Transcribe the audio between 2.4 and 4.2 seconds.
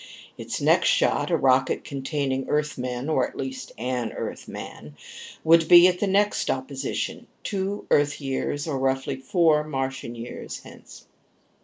Earthmen, or at least an